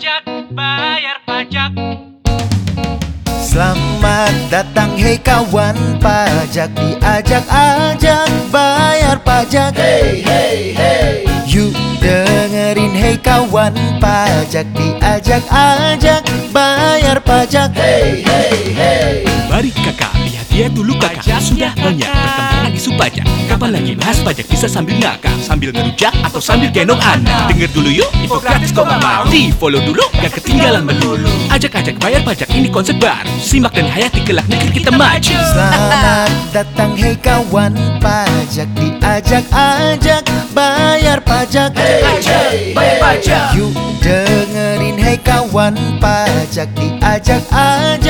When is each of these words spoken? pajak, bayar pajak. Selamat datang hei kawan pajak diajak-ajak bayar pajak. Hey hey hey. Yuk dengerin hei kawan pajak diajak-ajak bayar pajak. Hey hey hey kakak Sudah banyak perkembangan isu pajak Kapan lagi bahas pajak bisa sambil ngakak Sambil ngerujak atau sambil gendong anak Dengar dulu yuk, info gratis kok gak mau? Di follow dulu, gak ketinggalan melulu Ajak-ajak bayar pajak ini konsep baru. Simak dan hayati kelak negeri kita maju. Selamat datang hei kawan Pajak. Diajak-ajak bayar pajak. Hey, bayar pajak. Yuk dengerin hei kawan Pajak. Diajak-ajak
pajak, 0.00 0.24
bayar 0.56 1.18
pajak. 1.28 1.70
Selamat 3.36 4.32
datang 4.48 4.96
hei 4.96 5.20
kawan 5.20 5.76
pajak 6.00 6.72
diajak-ajak 6.72 8.24
bayar 8.48 9.20
pajak. 9.20 9.76
Hey 9.76 10.24
hey 10.24 10.72
hey. 10.72 11.28
Yuk 11.44 11.76
dengerin 12.00 12.96
hei 12.96 13.20
kawan 13.20 13.76
pajak 14.00 14.64
diajak-ajak 14.72 16.24
bayar 16.48 17.20
pajak. 17.20 17.68
Hey 17.76 18.24
hey 18.24 18.56
hey 18.72 18.89
kakak 21.20 21.40
Sudah 21.44 21.72
banyak 21.76 22.08
perkembangan 22.08 22.72
isu 22.72 22.90
pajak 22.96 23.26
Kapan 23.48 23.70
lagi 23.76 23.92
bahas 23.96 24.18
pajak 24.24 24.46
bisa 24.48 24.66
sambil 24.66 24.96
ngakak 24.96 25.34
Sambil 25.44 25.70
ngerujak 25.76 26.14
atau 26.24 26.40
sambil 26.40 26.72
gendong 26.72 27.00
anak 27.04 27.52
Dengar 27.52 27.70
dulu 27.76 27.90
yuk, 27.92 28.10
info 28.16 28.40
gratis 28.40 28.72
kok 28.72 28.88
gak 28.88 29.00
mau? 29.00 29.24
Di 29.28 29.52
follow 29.54 29.80
dulu, 29.84 30.04
gak 30.18 30.32
ketinggalan 30.40 30.82
melulu 30.84 31.28
Ajak-ajak 31.50 32.00
bayar 32.00 32.22
pajak 32.24 32.48
ini 32.56 32.70
konsep 32.70 32.96
baru. 32.96 33.28
Simak 33.38 33.76
dan 33.76 33.86
hayati 33.86 34.22
kelak 34.26 34.46
negeri 34.48 34.80
kita 34.80 34.90
maju. 34.90 35.36
Selamat 35.50 36.30
datang 36.50 36.94
hei 36.96 37.14
kawan 37.18 37.74
Pajak. 38.00 38.70
Diajak-ajak 38.78 40.22
bayar 40.54 41.18
pajak. 41.22 41.70
Hey, 41.76 42.72
bayar 42.74 42.96
pajak. 42.98 43.58
Yuk 43.58 43.74
dengerin 44.00 44.96
hei 44.98 45.18
kawan 45.20 45.74
Pajak. 46.00 46.70
Diajak-ajak 46.74 48.09